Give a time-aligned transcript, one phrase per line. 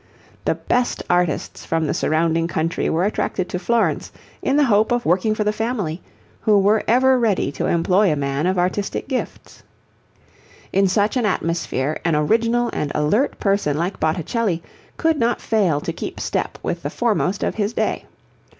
[0.45, 5.05] The best artists from the surrounding country were attracted to Florence in the hope of
[5.05, 6.01] working for the family,
[6.39, 9.61] who were ever ready to employ a man of artistic gifts.
[10.73, 14.63] In such an atmosphere an original and alert person like Botticelli
[14.97, 18.05] could not fail to keep step with the foremost of his day.